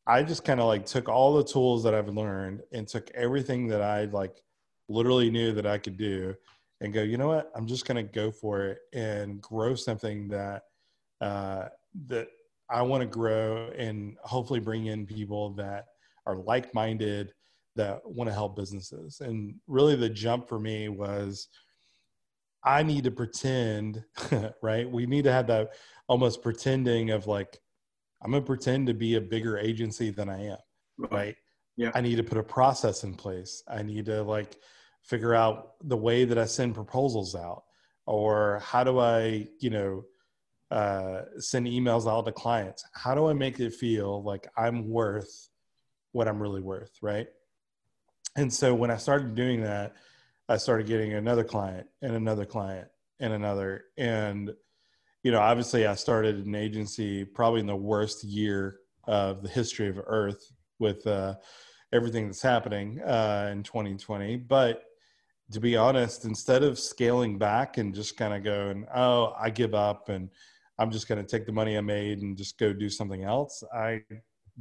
[0.07, 3.69] I just kind of like took all the tools that I've learned and took everything
[3.69, 4.43] that I like
[4.89, 6.35] literally knew that I could do
[6.81, 7.51] and go, you know what?
[7.55, 10.63] I'm just going to go for it and grow something that
[11.21, 11.69] uh,
[12.07, 12.29] that
[12.71, 15.87] I want to grow and hopefully bring in people that
[16.27, 17.33] are like-minded
[17.77, 19.21] that want to help businesses.
[19.21, 21.49] And really, the jump for me was
[22.65, 24.05] I need to pretend,
[24.63, 24.91] right?
[24.91, 25.75] We need to have that
[26.09, 27.59] almost pretending of like
[28.23, 30.59] I'm going to pretend to be a bigger agency than I am,
[31.11, 31.37] right?
[31.77, 31.93] Yeah.
[31.95, 33.63] I need to put a process in place.
[33.69, 34.57] I need to like
[35.03, 37.63] figure out the way that I send proposals out,
[38.07, 40.05] or how do I, you know,
[40.71, 42.85] uh, send emails out to clients?
[42.93, 45.49] How do I make it feel like I'm worth
[46.13, 47.29] what I'm really worth, right?
[48.37, 49.95] And so when I started doing that,
[50.49, 52.89] I started getting another client and another client
[53.21, 53.85] and another.
[53.97, 54.53] And,
[55.29, 59.87] you know, obviously I started an agency probably in the worst year of the history
[59.87, 61.35] of Earth with uh,
[61.93, 64.37] everything that's happening uh, in 2020.
[64.39, 64.85] But
[65.53, 69.75] to be honest, instead of scaling back and just kind of going, oh, I give
[69.75, 70.31] up and
[70.79, 73.63] I'm just going to take the money I made and just go do something else,
[73.71, 74.01] I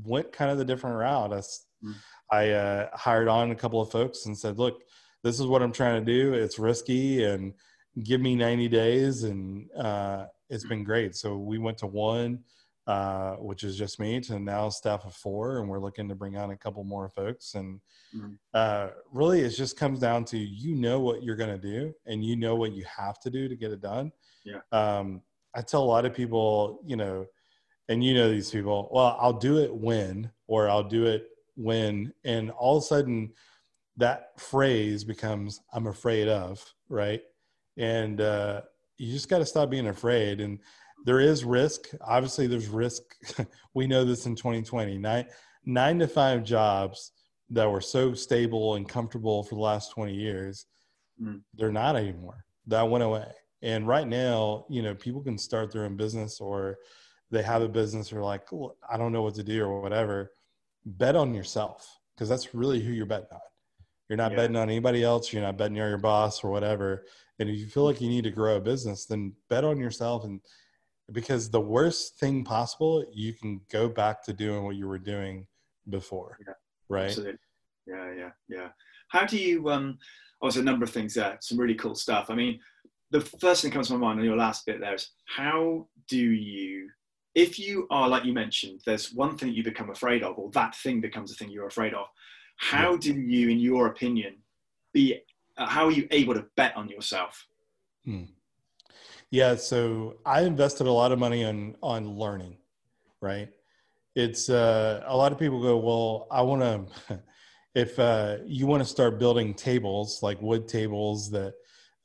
[0.03, 1.31] went kind of the different route.
[1.31, 1.95] I, mm.
[2.29, 4.81] I uh, hired on a couple of folks and said, look,
[5.23, 6.33] this is what I'm trying to do.
[6.33, 7.53] It's risky and
[8.03, 9.23] give me 90 days.
[9.23, 11.15] And uh, it's been great.
[11.15, 12.39] So we went to one,
[12.87, 16.37] uh, which is just me, to now staff of four, and we're looking to bring
[16.37, 17.55] on a couple more folks.
[17.55, 17.81] And
[18.15, 18.33] mm-hmm.
[18.53, 22.23] uh, really, it just comes down to you know what you're going to do, and
[22.23, 24.11] you know what you have to do to get it done.
[24.45, 24.59] Yeah.
[24.71, 25.21] Um,
[25.53, 27.25] I tell a lot of people, you know,
[27.89, 28.89] and you know these people.
[28.91, 33.33] Well, I'll do it when, or I'll do it when, and all of a sudden,
[33.97, 37.21] that phrase becomes "I'm afraid of," right?
[37.77, 38.61] And uh,
[38.97, 40.41] you just got to stop being afraid.
[40.41, 40.59] And
[41.05, 41.89] there is risk.
[42.01, 43.03] Obviously, there's risk.
[43.73, 44.97] we know this in 2020.
[44.97, 45.25] Nine,
[45.65, 47.11] nine to five jobs
[47.49, 50.65] that were so stable and comfortable for the last 20 years,
[51.21, 51.41] mm.
[51.53, 52.43] they're not anymore.
[52.67, 53.31] That went away.
[53.61, 56.77] And right now, you know, people can start their own business or
[57.31, 58.47] they have a business or like,
[58.89, 60.31] I don't know what to do or whatever.
[60.85, 63.39] Bet on yourself because that's really who you're betting on.
[64.09, 64.37] You're not yeah.
[64.37, 65.33] betting on anybody else.
[65.33, 67.05] You're not betting on your boss or whatever.
[67.39, 70.23] And if you feel like you need to grow a business, then bet on yourself.
[70.23, 70.41] And
[71.11, 75.45] because the worst thing possible, you can go back to doing what you were doing
[75.89, 76.37] before.
[76.45, 76.53] Yeah,
[76.89, 77.05] right.
[77.05, 77.39] Absolutely.
[77.85, 78.67] Yeah, yeah, yeah.
[79.09, 79.97] How do you, um,
[80.41, 82.29] oh, there's a number of things there, some really cool stuff.
[82.29, 82.59] I mean,
[83.11, 85.87] the first thing that comes to my mind on your last bit there is how
[86.09, 86.89] do you,
[87.35, 90.75] if you are, like you mentioned, there's one thing you become afraid of, or that
[90.75, 92.07] thing becomes a thing you're afraid of.
[92.57, 94.37] How do you, in your opinion,
[94.91, 95.21] be
[95.57, 97.47] how are you able to bet on yourself?
[98.05, 98.23] Hmm.
[99.31, 102.57] Yeah, so I invested a lot of money on on learning,
[103.21, 103.49] right?
[104.15, 106.61] It's uh, a lot of people go, well, I want
[107.09, 107.19] to.
[107.75, 111.53] if uh, you want to start building tables like wood tables that,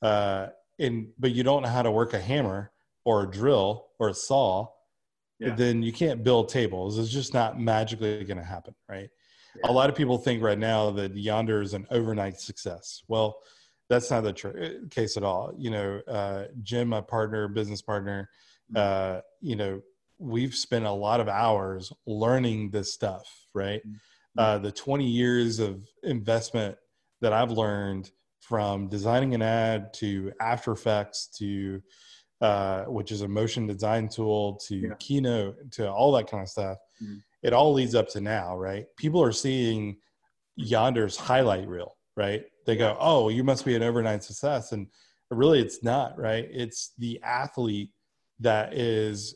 [0.02, 2.72] uh, in but you don't know how to work a hammer
[3.04, 4.66] or a drill or a saw,
[5.38, 5.54] yeah.
[5.54, 6.98] then you can't build tables.
[6.98, 9.08] It's just not magically going to happen, right?
[9.56, 9.70] Yeah.
[9.70, 13.02] A lot of people think right now that Yonder is an overnight success.
[13.08, 13.38] Well,
[13.88, 15.52] that's not the tr- uh, case at all.
[15.56, 18.30] You know, uh, Jim, my partner, business partner,
[18.72, 19.16] mm-hmm.
[19.16, 19.82] uh, you know,
[20.18, 23.86] we've spent a lot of hours learning this stuff, right?
[23.86, 24.38] Mm-hmm.
[24.38, 26.76] Uh, the 20 years of investment
[27.20, 28.10] that I've learned
[28.40, 31.82] from designing an ad to After Effects to,
[32.40, 34.94] uh, which is a motion design tool to yeah.
[34.98, 36.78] Keynote to all that kind of stuff.
[37.02, 38.86] Mm-hmm it all leads up to now, right?
[38.96, 39.96] People are seeing
[40.56, 42.44] Yonder's highlight reel, right?
[42.66, 44.86] They go, "Oh, you must be an overnight success," and
[45.30, 46.46] really, it's not, right?
[46.50, 47.90] It's the athlete
[48.40, 49.34] that is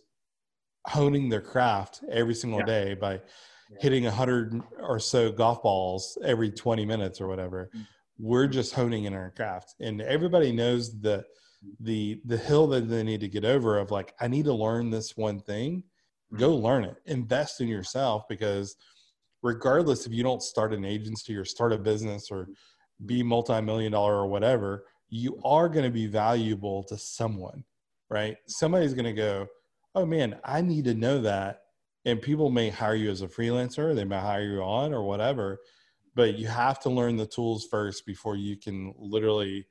[0.87, 2.66] honing their craft every single yeah.
[2.66, 3.79] day by yeah.
[3.81, 7.71] hitting a hundred or so golf balls every 20 minutes or whatever.
[7.75, 7.83] Mm-hmm.
[8.19, 11.25] We're just honing in our craft, and everybody knows the
[11.81, 14.90] the the hill that they need to get over of like, I need to learn
[14.90, 15.83] this one thing
[16.35, 16.97] go learn it.
[17.07, 18.77] Invest in yourself because
[19.43, 22.49] regardless if you don't start an agency or start a business or
[23.05, 27.62] be multi-million dollar or whatever you are going to be valuable to someone
[28.09, 28.37] right?
[28.47, 29.47] Somebody's going to go
[29.95, 31.62] oh man i need to know that.
[32.05, 35.59] And people may hire you as a freelancer they may hire you on or whatever
[36.15, 39.67] but you have to learn the tools first before you can literally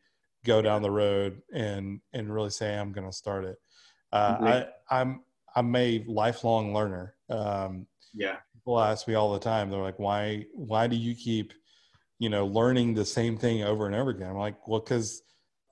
[0.45, 3.57] go down the road and and really say i'm going to start it.
[4.11, 5.21] Uh, I, i'm
[5.55, 7.15] I'm a lifelong learner.
[7.29, 8.37] Um, yeah.
[8.53, 9.69] People ask me all the time.
[9.69, 10.45] They're like, "Why?
[10.53, 11.53] Why do you keep,
[12.19, 15.21] you know, learning the same thing over and over again?" I'm like, "Well, because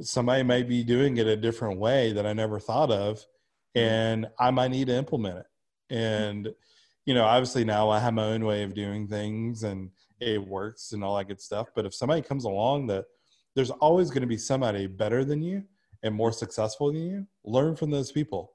[0.02, 3.80] somebody may be doing it a different way that I never thought of, mm-hmm.
[3.80, 5.46] and I might need to implement it."
[5.90, 6.54] And
[7.06, 10.94] you know, obviously now I have my own way of doing things, and it works
[10.94, 11.68] and all that good stuff.
[11.76, 13.06] But if somebody comes along that
[13.56, 15.64] there's always going to be somebody better than you
[16.02, 18.54] and more successful than you, learn from those people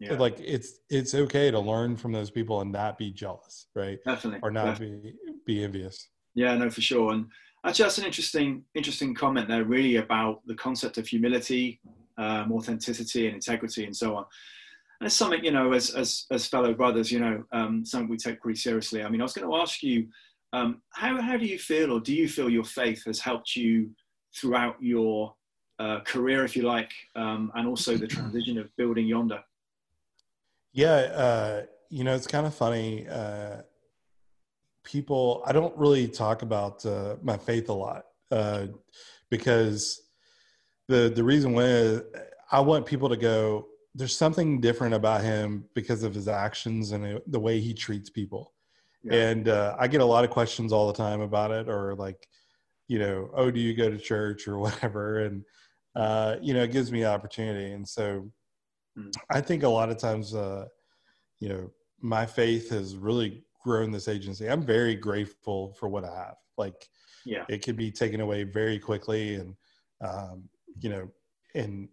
[0.00, 0.14] yeah.
[0.14, 4.40] like it's it's okay to learn from those people and not be jealous right definitely
[4.42, 5.14] or not definitely.
[5.24, 7.26] be be envious yeah no for sure and
[7.64, 11.80] actually that's an interesting interesting comment there really about the concept of humility
[12.18, 14.24] um, authenticity and integrity and so on
[15.00, 18.16] and it's something you know as as as fellow brothers you know um, something we
[18.16, 20.08] take pretty seriously i mean i was going to ask you
[20.52, 23.90] um, how how do you feel or do you feel your faith has helped you
[24.34, 25.34] throughout your
[25.78, 29.42] uh, career, if you like, um, and also the transition of building Yonder?
[30.76, 33.08] Yeah, uh, you know, it's kind of funny.
[33.08, 33.62] Uh,
[34.84, 38.66] people, I don't really talk about uh, my faith a lot uh,
[39.30, 40.02] because
[40.88, 42.02] the the reason why
[42.52, 43.68] I want people to go.
[43.94, 48.52] There's something different about him because of his actions and the way he treats people.
[49.02, 49.30] Yeah.
[49.30, 52.28] And uh, I get a lot of questions all the time about it, or like,
[52.88, 55.20] you know, oh, do you go to church or whatever?
[55.20, 55.44] And,
[55.94, 57.72] uh, you know, it gives me opportunity.
[57.72, 58.30] And so
[58.98, 59.12] mm.
[59.30, 60.66] I think a lot of times, uh,
[61.38, 64.48] you know, my faith has really grown this agency.
[64.48, 66.36] I'm very grateful for what I have.
[66.56, 66.88] Like,
[67.24, 69.54] yeah, it could be taken away very quickly, and
[70.00, 70.48] um,
[70.80, 71.08] you know,
[71.54, 71.88] and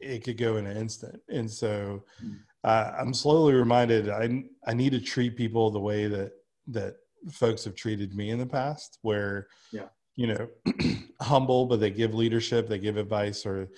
[0.00, 1.20] it could go in an instant.
[1.28, 2.38] And so, mm.
[2.64, 6.32] uh, I'm slowly reminded I I need to treat people the way that
[6.68, 6.96] that
[7.30, 10.48] folks have treated me in the past, where yeah, you know,
[11.20, 13.68] humble, but they give leadership, they give advice, or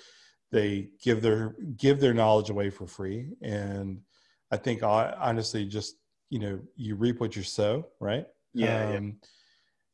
[0.52, 3.28] they give their give their knowledge away for free.
[3.42, 4.00] And
[4.50, 5.96] I think honestly, just
[6.28, 8.26] you know you reap what you sow right?
[8.52, 9.28] Yeah, um, yeah,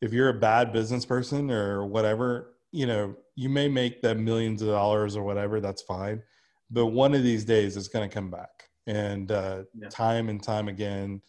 [0.01, 4.63] if you're a bad business person or whatever you know you may make that millions
[4.63, 6.23] of dollars or whatever that's fine.
[6.71, 8.51] But one of these days it's going to come back.
[8.87, 9.89] And uh, yeah.
[9.89, 11.21] time and time again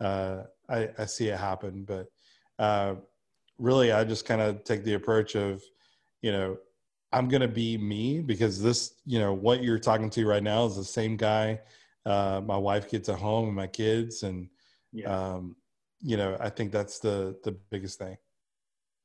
[0.00, 1.84] uh, I, I, see it happen.
[1.84, 2.08] But
[2.58, 2.96] uh,
[3.58, 5.62] really i just kind of take the approach of
[6.22, 6.56] you know
[7.14, 10.66] i'm going to be me because this you know what you're talking to right now
[10.66, 11.58] is the same guy
[12.06, 14.48] uh, my wife gets at home and my kids and
[14.92, 15.06] yeah.
[15.08, 15.56] um,
[16.02, 18.16] you know i think that's the the biggest thing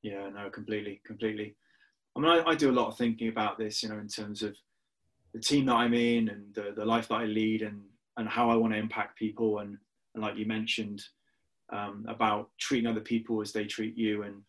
[0.02, 1.56] yeah no completely completely
[2.16, 4.44] i mean I, I, do a lot of thinking about this you know in terms
[4.44, 4.56] of
[5.34, 7.82] the team that i'm in and the, the life that i lead and
[8.18, 9.78] and how i want to impact people and,
[10.16, 11.04] and like you mentioned
[11.72, 14.42] um, about treating other people as they treat you and.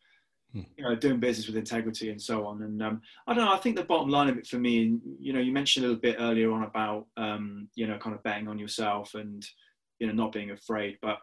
[0.53, 2.63] You know doing business with integrity and so on.
[2.63, 5.33] And um, i don't know i think the bottom line of it for me you
[5.33, 8.49] know you mentioned a little bit earlier on about um, you know kind of betting
[8.49, 9.47] on yourself and
[9.99, 10.99] you know not being afraid.
[11.03, 11.19] But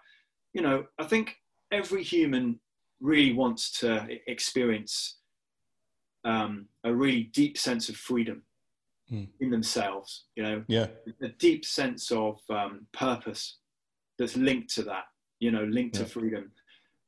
[0.58, 1.36] you know i think
[1.72, 2.60] every human
[3.00, 5.18] really wants to experience
[6.26, 8.42] um, a really deep sense of freedom
[9.12, 9.28] mm.
[9.40, 10.63] in themselves you know?
[10.68, 10.88] Yeah.
[11.22, 13.60] A deep sense of um, purpose
[14.18, 15.06] that's linked to that
[15.40, 16.04] you know linked yeah.
[16.04, 16.52] to freedom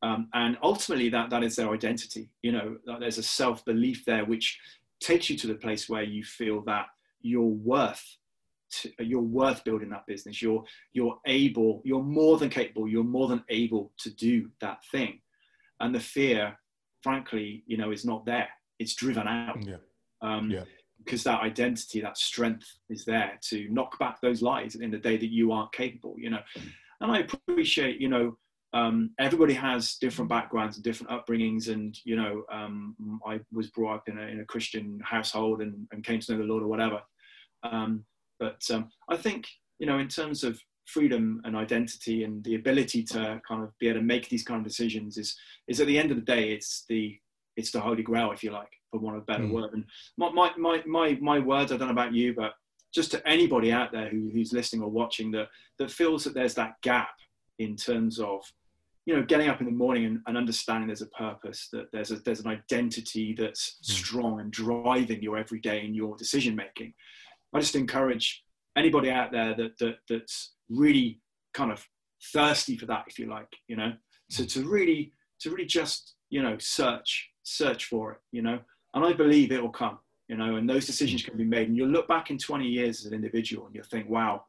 [0.02, 4.60] um, and ultimately that that is their identity you know there's a self-belief there which
[5.00, 6.88] takes you to the place where you feel that
[7.22, 8.18] you're worth
[8.72, 10.42] to, you're worth building that business.
[10.42, 11.82] You're you're able.
[11.84, 12.88] You're more than capable.
[12.88, 15.22] You're more than able to do that thing.
[15.80, 16.58] And the fear,
[17.02, 18.50] frankly, you know, is not there.
[18.80, 19.58] It's driven out.
[19.66, 19.78] Yeah.
[20.22, 20.64] Um, yeah.
[21.04, 25.18] Because that identity, that strength is there to knock back those lies in the day
[25.18, 26.16] that you aren't capable.
[26.18, 26.42] You know,
[27.02, 28.00] and I appreciate.
[28.02, 28.38] You know,
[28.72, 33.96] um, everybody has different backgrounds and different upbringings and you know um, i was brought
[33.96, 36.68] up in a, in a christian household and, and, came to know the lord or
[36.68, 37.02] whatever
[37.64, 38.06] um,
[38.40, 39.48] but um, I think,
[39.80, 43.90] you know, in terms of freedom and identity and the ability to kind of be
[43.90, 45.36] able to make these kind of decisions is,
[45.68, 47.18] is at the end of the day, it's the,
[47.58, 49.52] it's the holy grail, if you like, for want of a better mm.
[49.52, 49.74] word.
[49.74, 49.84] And
[50.18, 52.54] my, my, my, my, my words, I don't know about you, but
[52.94, 56.56] just to anybody out there who, who's listening or watching that, that feels that there's
[56.56, 57.12] that gap
[57.60, 58.42] in terms of,
[59.10, 62.12] you know, getting up in the morning and, and understanding there's a purpose, that there's
[62.12, 63.86] a, there's an identity that's mm.
[63.88, 66.94] strong and driving your everyday and your decision making.
[67.52, 68.44] I just encourage
[68.78, 71.22] anybody out there that, that that's really
[71.56, 71.84] kind of
[72.32, 73.94] thirsty for that, if you like, you know,
[74.34, 78.60] to, to really to really just you know search search for it, you know,
[78.94, 81.76] and I believe it will come, you know, and those decisions can be made, and
[81.76, 84.44] you'll look back in 20 years as an individual and you'll think, wow,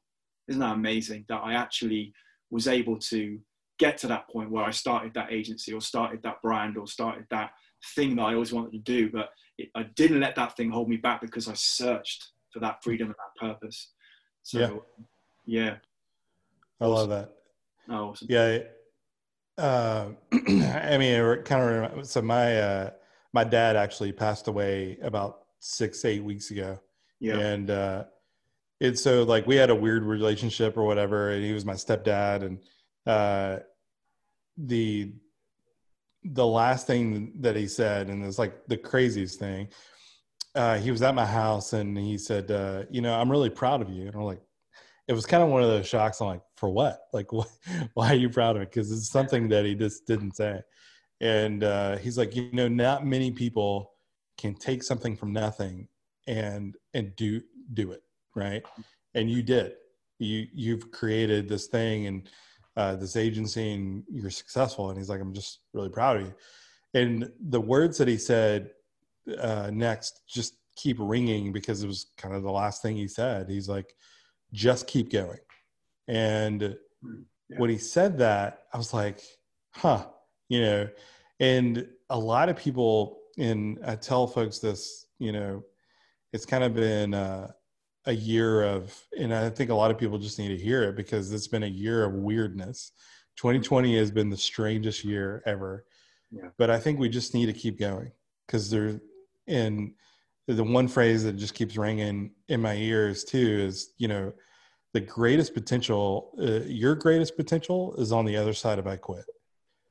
[0.48, 2.12] isn't that amazing that I actually
[2.50, 3.38] was able to
[3.80, 7.24] get to that point where I started that agency or started that brand or started
[7.30, 7.52] that
[7.96, 10.88] thing that I always wanted to do, but it, I didn't let that thing hold
[10.88, 13.88] me back because I searched for that freedom and that purpose.
[14.42, 14.76] So, yeah,
[15.46, 15.74] yeah.
[16.78, 17.32] I love that.
[17.88, 18.28] Oh, awesome.
[18.30, 18.58] Yeah.
[19.56, 22.90] Uh, I mean, it kind of so my uh,
[23.32, 26.78] my dad actually passed away about six eight weeks ago.
[27.18, 28.04] Yeah, and uh,
[28.78, 32.42] it's so like we had a weird relationship or whatever, and he was my stepdad,
[32.42, 32.58] and
[33.06, 33.58] uh,
[34.66, 35.12] the
[36.24, 39.68] the last thing that he said, and it's like the craziest thing
[40.54, 43.82] uh, he was at my house and he said, uh, you know, I'm really proud
[43.82, 44.06] of you.
[44.06, 44.40] And I'm like,
[45.06, 46.20] it was kind of one of those shocks.
[46.20, 47.00] I'm like, for what?
[47.12, 47.48] Like, what,
[47.94, 48.70] why are you proud of it?
[48.70, 50.60] Because it's something that he just didn't say.
[51.20, 53.92] And uh, he's like, you know, not many people
[54.38, 55.86] can take something from nothing
[56.26, 57.42] and and do
[57.74, 58.02] do it
[58.34, 58.62] right.
[59.14, 59.74] And you did.
[60.18, 62.26] You you've created this thing and
[62.81, 64.89] uh, this agency, and you're successful.
[64.89, 66.35] And he's like, I'm just really proud of you.
[66.95, 68.70] And the words that he said
[69.39, 73.49] uh, next just keep ringing because it was kind of the last thing he said.
[73.49, 73.95] He's like,
[74.53, 75.39] just keep going.
[76.09, 77.59] And yeah.
[77.59, 79.20] when he said that, I was like,
[79.72, 80.07] huh,
[80.49, 80.89] you know,
[81.39, 85.62] and a lot of people, and I tell folks this, you know,
[86.33, 87.49] it's kind of been uh,
[88.07, 90.96] a year of, and I think a lot of people just need to hear it
[90.96, 92.92] because it's been a year of weirdness.
[93.36, 95.84] 2020 has been the strangest year ever.
[96.30, 96.48] Yeah.
[96.59, 98.12] But I think we just need to keep going
[98.46, 99.01] because they're
[99.46, 99.94] in
[100.46, 104.32] the one phrase that just keeps ringing in my ears too is you know
[104.92, 109.24] the greatest potential uh, your greatest potential is on the other side of i quit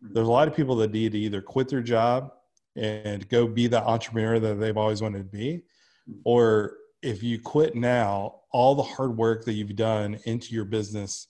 [0.04, 0.14] mm-hmm.
[0.14, 2.32] there's a lot of people that need to either quit their job
[2.76, 5.64] and go be the entrepreneur that they've always wanted to be
[6.10, 6.20] mm-hmm.
[6.26, 11.28] or if you quit now all the hard work that you've done into your business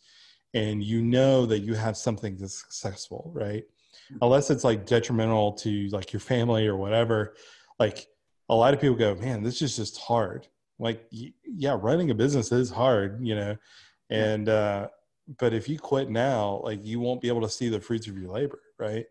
[0.54, 3.64] and you know that you have something that's successful right?
[4.22, 7.36] Unless it's like detrimental to like your family or whatever
[7.80, 8.08] like
[8.50, 10.48] a lot of people go man this is just hard.
[10.80, 13.56] Like yeah running a business is hard you know?
[14.10, 14.88] And uh
[15.38, 18.18] but if you quit now like you won't be able to see the fruits of
[18.18, 19.06] your labor right?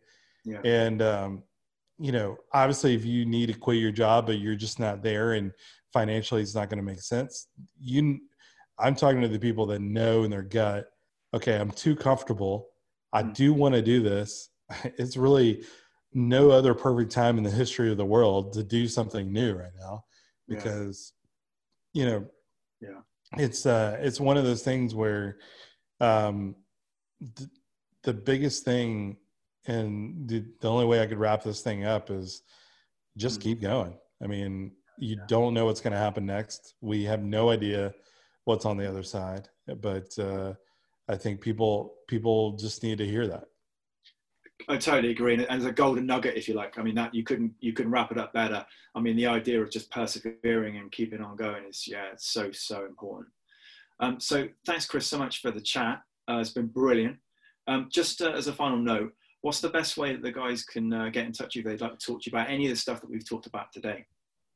[0.45, 0.61] Yeah.
[0.65, 1.43] And um
[2.01, 5.35] you know obviously if you need to quit your job but you're just not there
[5.35, 5.53] and
[5.93, 7.49] financially it's not going to make sense
[7.81, 8.19] you
[8.79, 10.87] i'm talking to the people that know in their gut
[11.35, 12.69] okay i'm too comfortable
[13.13, 13.35] i mm.
[13.35, 14.51] do want to do this
[14.99, 15.65] it's really
[16.15, 19.73] no other perfect time in the history of the world to do something new right
[19.79, 20.03] now
[20.49, 21.13] because
[21.93, 22.27] you know,
[22.81, 23.01] yeah,
[23.37, 25.39] it's uh, it's one of those things where,
[26.01, 26.55] um,
[27.37, 27.51] th-
[28.05, 29.17] the biggest thing,
[29.67, 32.43] and the, the only way I could wrap this thing up is
[33.17, 33.49] just mm-hmm.
[33.49, 33.99] keep going.
[34.23, 36.75] I mean, you don't know what's going to happen next.
[36.81, 37.95] We have no idea
[38.45, 39.49] what's on the other side,
[39.81, 40.55] but uh,
[41.09, 43.45] I think people people just need to hear that.
[44.69, 47.23] I totally agree, and as a golden nugget, if you like, I mean that you
[47.23, 48.65] couldn't you couldn't wrap it up better.
[48.95, 52.51] I mean the idea of just persevering and keeping on going is yeah, it's so
[52.53, 53.29] so important.
[54.01, 56.03] Um, so thanks, Chris, so much for the chat.
[56.29, 57.17] Uh, it's been brilliant.
[57.67, 60.93] Um, just uh, as a final note, what's the best way that the guys can
[60.93, 62.77] uh, get in touch if they'd like to talk to you about any of the
[62.77, 64.07] stuff that we've talked about today?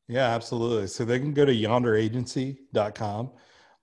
[0.09, 0.89] Yeah, absolutely.
[0.89, 3.31] So they can go to yonderagency.com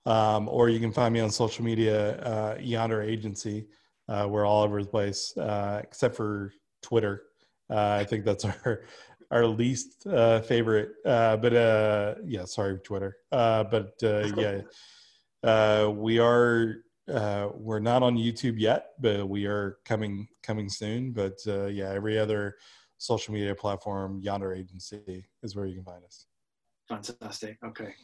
[0.06, 3.66] um, or you can find me on social media, uh, Yonder Agency.
[4.08, 6.52] Uh, we're all over the place, uh, except for
[6.82, 7.22] Twitter.
[7.68, 8.84] Uh, I think that's our
[9.30, 10.90] our least uh, favorite.
[11.04, 13.18] Uh, but uh, yeah, sorry, Twitter.
[13.30, 16.76] but yeah, we are.
[17.06, 21.12] we're not on YouTube yet, but we are coming coming soon.
[21.12, 22.56] But yeah, every other
[23.00, 26.26] social media platform, Yonder Agency is where you can find us.
[26.86, 27.56] Fantastic.
[27.64, 27.94] Okay.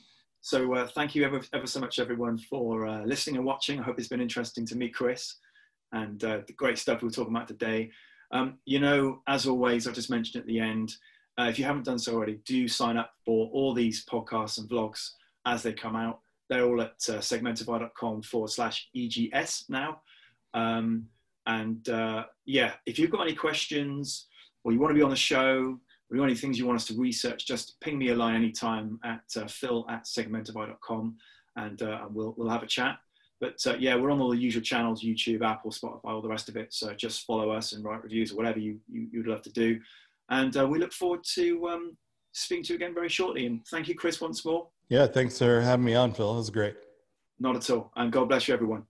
[0.41, 3.79] So uh, thank you ever, ever so much, everyone, for uh, listening and watching.
[3.79, 5.37] I hope it's been interesting to meet Chris
[5.93, 7.91] and uh, the great stuff we're talking about today.
[8.33, 10.95] Um, you know, as always, I've just mentioned at the end,
[11.39, 14.69] uh, if you haven't done so already, do sign up for all these podcasts and
[14.69, 15.11] vlogs
[15.45, 16.21] as they come out.
[16.49, 20.01] They're all at uh, segmentify.com forward slash EGS now.
[20.55, 21.09] Um,
[21.47, 24.27] and uh, yeah, if you've got any questions
[24.67, 25.79] or you want to be on the show,
[26.11, 28.35] or you want any things you want us to research, just ping me a line
[28.35, 31.17] anytime at uh, phill at segmentify.com
[31.55, 32.99] and uh, we'll, we'll have a chat.
[33.41, 36.49] But uh, yeah, we're on all the usual channels YouTube, Apple, Spotify, all the rest
[36.49, 36.75] of it.
[36.75, 39.79] So just follow us and write reviews or whatever you, you, would love to do.
[40.31, 41.97] And uh, we look forward to um,
[42.33, 43.47] speaking to you again very shortly.
[43.47, 44.67] And thank you, Chris, once more.
[44.89, 46.35] Yeah, thanks for having me on, Phill.
[46.35, 46.75] It was great.
[47.39, 47.93] Not at all.
[47.95, 48.83] And God bless you, everyone.